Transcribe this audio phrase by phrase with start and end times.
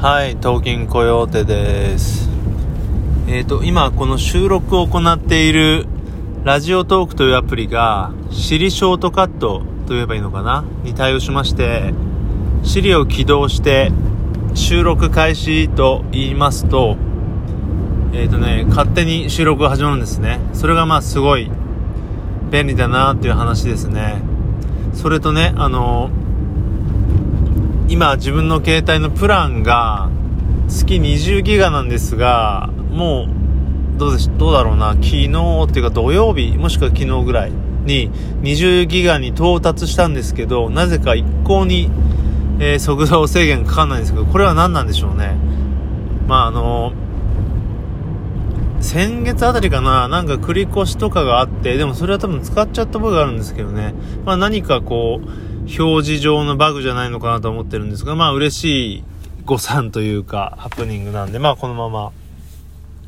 [0.00, 2.28] はい、東京コヨーテです。
[3.26, 5.86] えっ、と、今この収録を行っている
[6.42, 10.64] ラジオトークというアプリが、シリショートカットと言えばいいのかな？
[10.82, 11.94] に対応しまして、
[12.64, 13.92] シリを起動して
[14.54, 16.96] 収録開始と言いますと、
[18.12, 20.38] えっ、とね、勝手に収録が始まるんですね。
[20.52, 21.50] それがまあすごい
[22.50, 24.20] 便利だなっていう話ですね。
[24.92, 26.10] それとね、あの
[27.94, 30.10] 今自分の携帯のプランが
[30.66, 33.28] 月20ギガなんですがも
[33.94, 34.94] うどうでしどうだろうな。
[34.94, 38.10] 昨日っていうか土曜日もしくは昨日ぐらいに
[38.42, 41.88] 20ギガに到達したんですけどなぜか一向に、
[42.58, 45.36] えー速度制限かかんないんですけどこれは何なんでしょうね。
[46.26, 46.92] まああの
[48.80, 53.94] 先月あたりかななんか繰り越しとかがあってでもそれは多分使っちゃった覚えがあるんですけどね。
[54.24, 59.04] まあ何かこう表示上のバグじゃないのかなと思ってるんですが、まあ嬉しい
[59.44, 62.12] 誤算というか、ハプニングなんで、まあこのまま、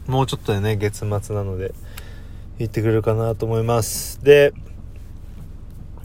[0.07, 1.75] もうちょっとでね、月末なので、
[2.59, 4.25] 行ってくれるかなと思います。
[4.25, 4.55] で、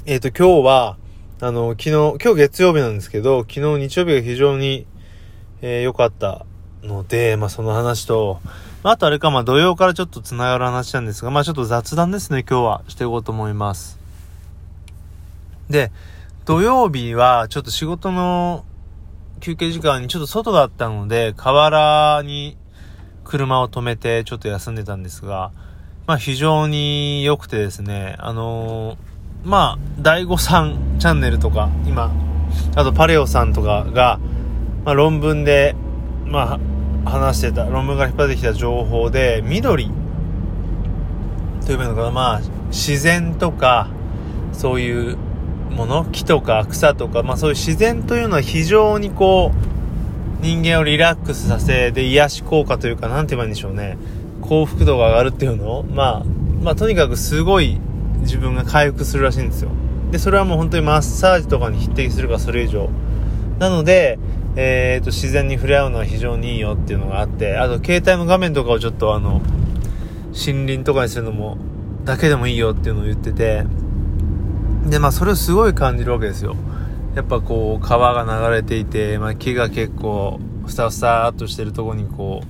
[0.05, 0.97] えっ、と今日は、
[1.39, 4.85] あの、昨日、今日月曜日なんですけど、昨日日曜日が非常に、
[5.61, 6.45] えー良かった
[6.83, 8.41] ので、まあその話と、
[8.83, 13.97] まああとあれか、まあ土曜からちょっと繋がる話なんですが、まあちょっと雑談ですね、今日はしていこうと思います。
[15.69, 15.91] で、
[16.51, 18.65] 土曜日はちょっと仕事の
[19.39, 22.57] 休憩時間にちょっと外だったので、河原に
[23.23, 25.53] 車を止めてちょっと休んでたんですが、
[26.07, 32.11] まあ非常に良くてですね、あのーまあ、第五さんチャンネルとか、今、
[32.75, 34.19] あとパレオさんとかが、
[34.83, 35.73] まあ論文で、
[36.25, 36.59] ま
[37.05, 39.89] あ、話してた、論文が引っ張ってきた情報で、緑
[41.65, 43.89] というのかな、まあ、自然とか、
[44.51, 45.17] そういう
[45.71, 53.97] もの木とか草とか、まあそういう自然というのは非常にこう、人間をリラックスさせ、で、癒し効果というか、なんて言えばいいんでしょうね。
[54.41, 56.23] 幸福度が上がるっていうのまあ、
[56.61, 57.79] まあとにかくすごい
[58.21, 59.69] 自分が回復するらしいんですよ。
[60.11, 62.89] で、それはもう本当にマッサージとかに匹敵するかそれ以上。
[63.59, 64.19] なので、
[64.55, 69.41] えーと、自然に触れ合うのは非常にいいよっていうのがあって、あと携帯の画面とかをちょっとあの、
[70.33, 71.57] 森林とかにするのも、
[72.03, 73.63] だけでもいいよっていうのを言ってて、
[74.91, 76.57] で、まあ、それをすごい感じるわけですよ。
[77.15, 82.41] やっぱこう、川が流れていて、まあ、木が結構、ふさふさっとしてるとこにこ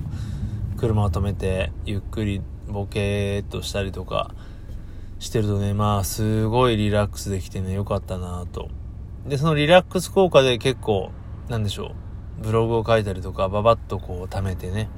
[0.74, 4.34] う、車を止めて、ゆっくりボケーっとしたりとか
[5.20, 8.70] してるとね、まあ、すごいリラックスできてね、よかったなと。
[9.24, 11.12] で、そのリラックス効果で結構、
[11.48, 11.92] なんでしょ
[12.40, 14.88] う、ブログを書いたりとか、ババッとこう、貯めてね、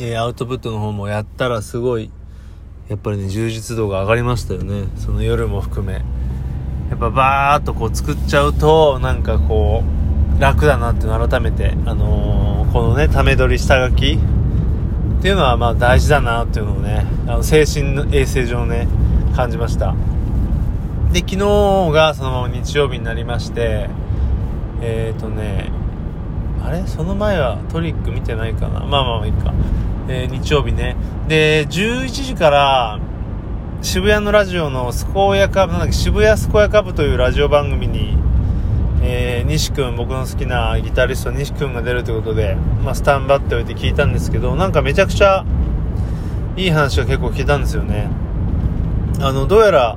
[0.00, 2.10] えアウトプットの方もやったらすごい、
[2.88, 4.88] やっぱりね、充実度が上がりましたよね。
[4.96, 6.02] その夜も含め。
[6.92, 9.82] やっぱバーっとこう作っちゃうと、なんかこ
[10.38, 14.18] う、楽だなっていうのを改めて、あのーこのね、ため撮り下書き
[15.18, 18.88] っていうのはまあ大事だなっていうのをね、あの精神の衛生上ね、
[19.34, 19.94] 感じました。
[21.12, 21.38] で、昨日
[21.92, 23.88] がそのまま日曜日になりまして、
[24.82, 25.70] えっ、ー、とね、
[26.62, 26.86] あれ？
[26.86, 28.80] その前はトリック見てないかな？
[28.80, 29.54] まあまあまあいいか。
[30.08, 30.96] えー日曜日ね。
[31.26, 33.00] で、11時から、
[33.82, 38.16] 渋谷のラジオのスコヤカブ、なんだっけ、渋谷スコヤカブというラジオ番組に、
[39.02, 42.54] えー、西くん、僕の好きなギタリスト西くんが出るということで、
[42.84, 45.44] まあ、スタンバっておいて聞いたんですけど、なんかめちゃくちゃ
[46.56, 48.08] いい話が結構聞いたんですよね。
[49.20, 49.96] あの、どうやら、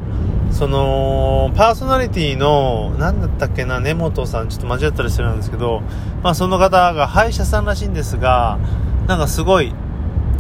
[0.50, 5.84] その、パーソナリティの、なんだったっけな、根本さん、ちょっと間違ったりしてるんですけど、
[6.23, 8.57] まあ、その方が歯医者さんらしいんですが、
[9.06, 9.75] なんかすごい、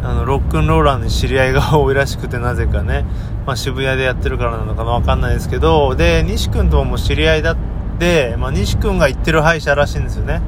[0.01, 3.05] あの、ロックンローラーに知り合いが多いらしくて、なぜかね、
[3.45, 7.57] まあ、渋谷でやってるからなのかな、わかんないですけど、で、西くんとも知り合いだっ
[7.99, 10.41] て、まあ、西くんが行ってる歯医者らしいんですよね。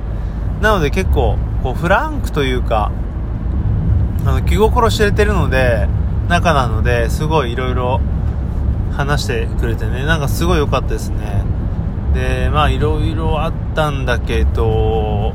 [0.62, 2.92] なので結構、こう、フランクというか、
[4.26, 5.88] あの、気心知れてるので、
[6.28, 8.02] 仲なので、すごいいろいろ
[8.98, 11.46] 話してくれてね、なんかすごい良かったですね。
[12.14, 15.34] で、まあいろいろあったんだけど、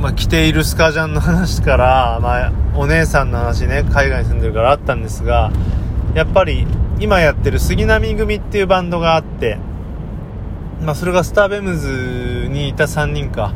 [0.00, 5.52] まあ着ているスカジャンの話から、まあお姉さんの話ね、海外に住んでるからあったんですが、
[6.14, 6.66] やっぱり
[7.00, 9.58] 今やってる杉並組っていうバンドがあって、
[10.82, 13.54] まあそれがスターベムズにいた3人か、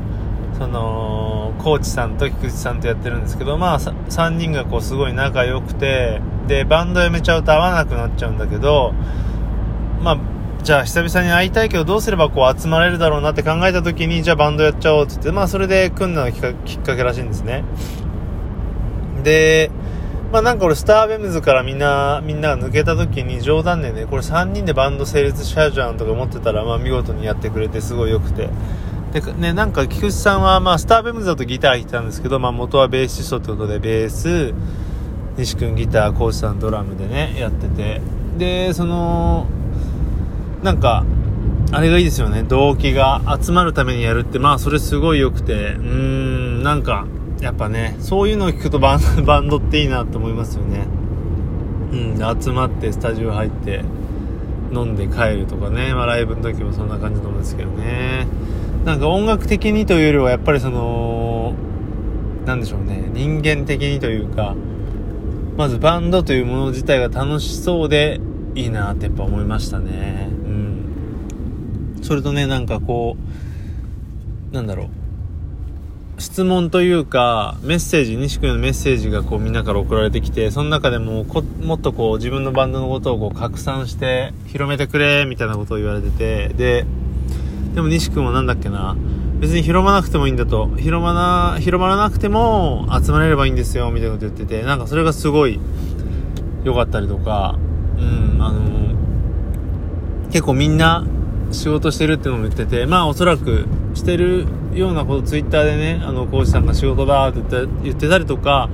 [0.58, 8.94] その、コーチさんと菊池さんとやってるんですけど、まあ3人がこうすごい仲良くて、で、バンド辞めちゃうと会わなくなっちゃうんだけど、
[10.02, 10.18] まあ、
[10.62, 17.62] じゃあ久々に会いたいけどどうすればこう集まれるだろうなって考えた時にじゃあバンドやっちゃおうって言ってまあそれで組んだのきっかけらしいんですね。
[19.22, 19.70] で
[20.32, 28.48] まあなんか俺スターベムズからみんなみんなが抜けた時に冗談でねこれ3人でバンド成立しちゃうじゃんとか思ってたらまあ見事にやってくれてすごい良くて。
[29.12, 34.52] で、ね、なんか菊池さんは、まあ、スターベムズだとギター弾いてたんですけど、まあ、元はベーシストってことで、ベース、
[35.38, 38.00] 西君ギター、コーチさんドラムでね、やってて、
[38.36, 39.46] で、その、
[40.62, 41.04] なんか、
[41.72, 42.42] あれがいいですよね。
[42.42, 47.06] 動機が集まるためにやるって、まあ、それすごい良くて、うーん、なんか、
[47.40, 50.86] やっぱね、そういうのを聞くとバン ド、っていいなと思いますよね。
[51.92, 53.84] うん、集まってスタジオ入って、
[54.72, 58.26] 飲んで帰るとかね、まあライブの時もそんな感じなんですけどね。
[58.84, 61.54] なんか音楽的にというよりはやっぱりその、
[62.46, 64.54] なんでしょうね、人間的にというか、
[65.56, 68.20] まずバンドというもの自体が楽しそうで
[68.54, 70.28] いいなってやっぱ思いましたね。
[70.30, 71.98] うん。
[72.02, 73.16] それとね、なんかこ
[74.52, 74.88] う、なんだろう。
[76.18, 81.24] 質問というか、メッセージ、西君のメッセージがこうみんなから送られてきて、その中でも
[81.62, 86.86] もっとこう自分のバンドのことをこう拡散して広めてくれ、みたいなことを言われてて、で、
[87.74, 88.96] でも西君はなんだっけな、
[89.40, 95.60] 別に広まなくてもいいんだと、広まな、広まらなくても集まれればいいんですよ、みたいなこと言ってて、なんかそれがすごい
[96.64, 97.58] 良かったりとか、
[97.98, 98.60] うん、あの
[100.30, 101.06] 結構みんな
[101.52, 103.66] 仕事してるっていうのも言ってて、まあおそらく
[103.96, 107.40] してるようなことツイッターでね、あの、コーチさんが仕事だって
[107.82, 108.68] 言ってたりとか、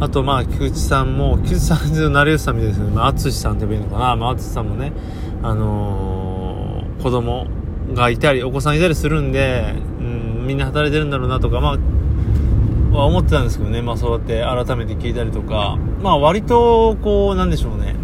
[0.00, 4.92] あとまあ、菊池さんも、菊池さんの成吉さんみたいですね、まあ、淳さんって言えばいいのかな、まあ、淳さんもね、
[5.42, 7.46] あのー、子供
[7.94, 11.78] がいたり、お子さんいたりするんで、うん、みんな働いてるんだろうなとか、まあ、
[12.92, 17.94] は思ってたんですけどね、まあそうやって改めて聞いたりとか、まあ割と、こう、なんでしょうね、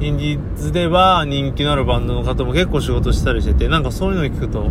[0.00, 4.70] インディーズでは人気のあるバンドの方も結構仕事したりしてて、なんかそういうのを聞くと、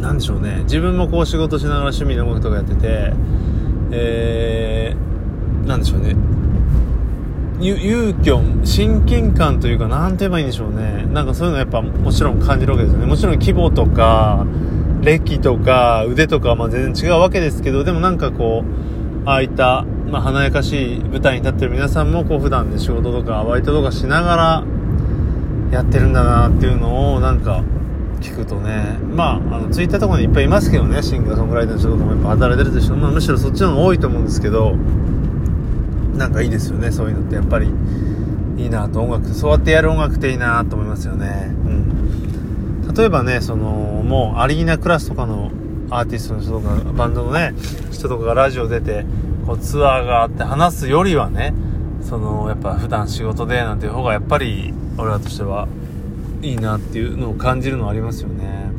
[0.00, 3.12] なんでしょうね、自分もこう仕事しながら趣味の音楽とかやってて、
[3.90, 6.14] えー、なんでしょうね、
[7.60, 8.30] 勇気
[8.64, 11.06] 親近感というか、なんて言えばいいんでしょうね。
[11.10, 13.06] なんかそういうのやっぱもちろん感じるわけですよね。
[13.06, 14.46] もちろん規模とか、
[15.00, 18.64] 歴とか、腕とかはまあ全然違うわけですけど、でもなんかこ
[19.24, 24.64] う、ああいった、まあ華やかしい舞台に立ってる皆さんもこう普段で仕事とかバイトとかしながら
[25.72, 27.64] やってるんだなっていうのをなんか
[28.20, 34.76] 聞くとね、まあ、あの、ツイッターとかにいっぱいいますけどね、シンガーソングライターの人とかもやっぱ働いてる人、まあ、むしろそっちの方が多いと思うんですけど、
[36.16, 37.70] なんかいいですよね、そういうのってやっぱり。
[38.56, 41.50] いいなと、音楽、そうやってやる音楽っていいなと思いますよね。
[41.66, 42.94] うん。
[42.94, 43.66] 例えばね、その、
[44.04, 45.50] もうアリーナクラスとかの
[45.90, 47.54] アーティストの人とか、バンドのね、
[47.92, 49.04] 人とかがラジオ出て、
[49.46, 51.54] こうツアーがあって話すよりはね、
[52.00, 55.65] その、やっぱ普段仕事でなんていう方がやっぱり、俺らとしては
[56.46, 58.70] いいなっていうのを感じるのありますよね。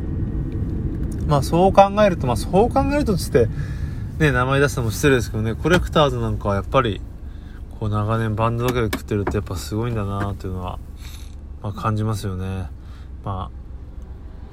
[1.26, 3.46] まあそう考えると、まあそう考えるとつって、
[4.18, 7.02] ね、名前出すのも失礼ですけどね、コレクターズなんかはやっぱり、
[7.78, 10.78] こう長年バンドだけで食ってるってやっぱすごいんだなっていうのは、
[11.62, 12.68] まあ感じますよね。
[13.22, 13.50] ま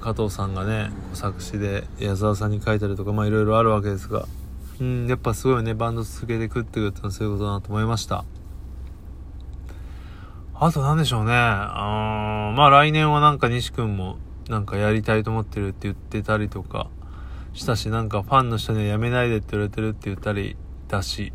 [0.00, 4.26] あ、加藤さんがね、作詞で矢沢さんに書いたりとか、まあいろいろあるわけですが、
[4.78, 8.26] うん、やっぱすごいね、バンド続けて食ってくってのはそういうことだなと思いました。
[10.58, 11.32] あと何でしょうね。
[11.32, 14.16] あまあ来年はなんか西くんも
[14.48, 16.88] なんかやりたいと思ってるって言ってたりとか
[17.52, 20.56] したし、なんかファンの人にはやめないでって言われてるって言ったり
[20.88, 21.34] だし、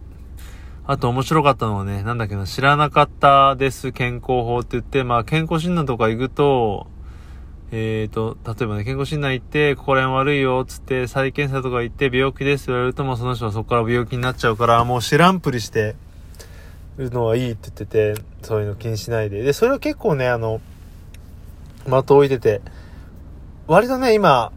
[0.88, 6.88] あと面白かったのはね、なんだっけな、知らなかったです健康法って言って、まあ健康診断とか行くと、
[7.72, 15.96] えーと、例えばね、健康診断行って、ここら辺悪いよ、つって、再検査とか行って、病気ですって言われると、もうその人はそこから病気になっちゃうから、もう知らんぷりして、
[17.10, 19.42] のはいいって言ってて、そういうの気にしないで。
[19.42, 20.62] で、それは結構ね、あの、
[21.86, 22.62] 的を置いてて、
[23.68, 24.52] 割とね、今、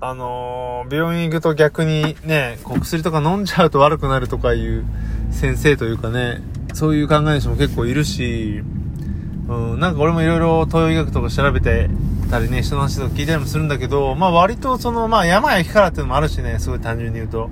[0.00, 4.84] あのー、病院行くと逆にね、こう薬とか飲んじゃうと悪くなるとかいう
[5.30, 6.42] 先生というかね、
[6.74, 8.62] そういう考えの人も結構いるし、
[9.48, 11.88] うん、なんか俺もいろいろ東洋医学とか調べて
[12.30, 17.50] たりね、人の話とか聞いたりもするんだけど、まあ割とその、まあ山や木からっていうのもあるしね、すごい単純に言うと。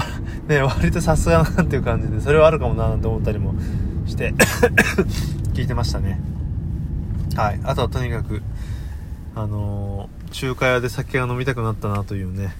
[0.48, 3.54] ね、割とさすがなっていう感じで、それはあるかもななんて思ったりも
[4.06, 4.34] して
[5.54, 6.20] 聞いてましたね。
[7.36, 7.60] はい。
[7.64, 8.42] あとはとにかく、
[9.34, 12.54] あのー、中華屋で酒が飲みたくなったなというね、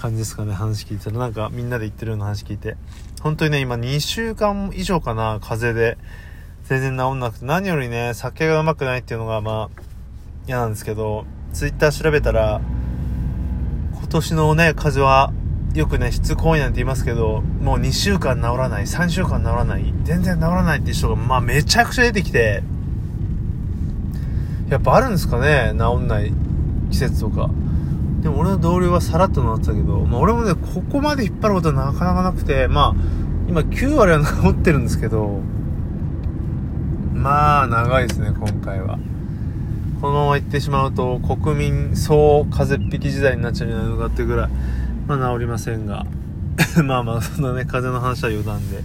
[0.00, 1.18] 感じですかね、話聞いたら。
[1.18, 2.76] なんかみんなで言ってるような話聞いて。
[3.22, 5.98] 本当にね、今2週間以上かな、風邪で。
[6.64, 9.82] 全然治んなくて、何よりね、酒がうまくないっていうのがまあ、
[10.48, 12.60] 嫌なんですけど、ツイッター調べたら、
[13.92, 15.32] 今年のね、風邪は
[15.76, 22.62] よくね、しつこいなんて言いますけど、もう2週間治らない、3週間治らない、全然治らないっていう人が、まあめちゃくちゃ出てきて、
[24.70, 26.32] やっぱあるんですかね、治んない
[26.90, 27.50] 季節とか。
[28.22, 32.94] でも俺の同僚はさらっと治ってたけど、まあ俺もね、ここまで引っ張ることはなかなかなくて、まあ、
[33.46, 35.40] 今9割は治ってるんですけど、
[37.12, 38.98] まあ長いですね、今回は。
[40.00, 44.50] このまま行ってしまうと国民総風邪っ引き時代になっちゃうんじゃないのかってぐらい、
[45.06, 46.04] まあ治りませんが。
[46.84, 48.82] まあまあ、そんなね、風邪の話は余談で。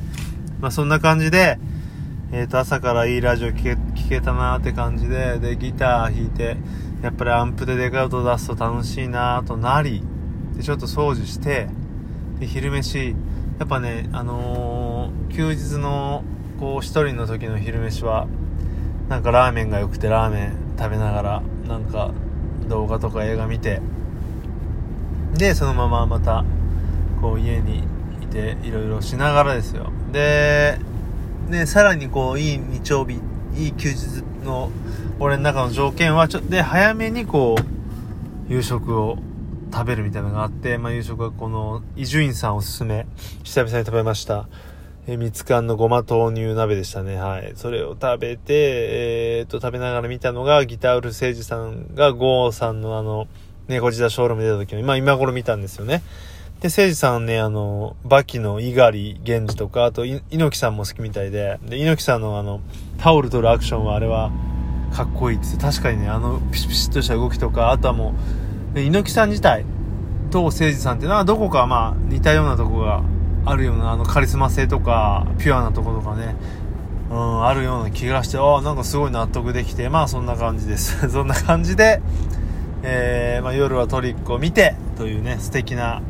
[0.60, 1.60] まあそんな感じで、
[2.32, 6.58] えっ、ー、と、朝からいいラジオ聴け、聞けたなーって感じで、で、ギター弾いて、
[7.02, 10.04] やっぱりアンプでデカウト出すと楽しいなーとなり、
[10.56, 11.68] で、ちょっと掃除して、
[12.40, 13.16] で、昼飯、
[13.60, 16.24] やっぱね、あのー、休日の、
[16.60, 18.28] こう、一人の時の昼飯は、
[19.10, 22.12] なんかラーメンが良くてラーメン食べながら、なんか
[22.70, 23.82] 動画とか映画見て、
[25.34, 26.46] で、そのまままた、
[27.22, 27.84] こう家に
[28.22, 29.92] いて、いろいろしながらですよ。
[30.12, 30.78] で、
[31.50, 33.20] ね、さらにこう、いい日曜日、
[33.56, 34.72] いい休日の、
[35.20, 39.18] 俺の中の条件は、ちょっと、で、早めにこう、夕食を
[39.72, 43.06] 食べるみたいなのがあって、まあ、夕食はこの、伊集院さんおすすめ、
[43.44, 44.48] 久々に食べました。
[45.08, 47.16] えみつかんのごま豆乳鍋でしたね。
[47.16, 47.54] はい。
[47.56, 53.28] それを食べて、えー、っと、食べながら見たのが、ギターウル誠治さんが、ゴーさんのあの、
[53.68, 56.02] 猫自打ショールーム出た時の、まあ今頃見たんですよね。
[56.62, 62.62] で、誠治さんね、あの、バキの猪狩源氏とか、あと、猪木さんも好きみたいで、で、猪木さんのあの、
[63.00, 64.32] タオル取るアクションはあれは、
[64.94, 68.14] かっこいいって確かにね、あの、ピシピシッとした動きとか、あとはも
[68.76, 69.66] う、猪木さん自体
[70.30, 73.02] と誠治さんっていうのは、どこかまあ、似たようなとこが
[73.46, 76.36] あるような、あの、カリスマ性とか、ピュアなとことかね、
[77.10, 81.10] うん、あるような気がして、ああ、なんかすごい納得できて、まあそんな感じです。
[81.12, 82.02] そんな感じで、
[82.84, 86.02] えー、まあ夜はトリックを見て、というね、素敵な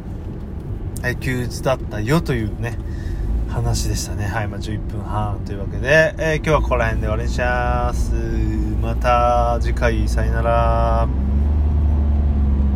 [1.04, 2.78] え休日だったよというね、
[3.50, 4.26] 話でしたね。
[4.26, 8.14] はい、まあ、11分半というわけで、えー、今日はここら辺で終わりにします。
[8.82, 11.31] また次回、さよなら。